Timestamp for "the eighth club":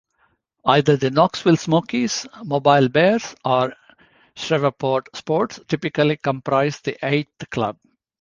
6.85-7.77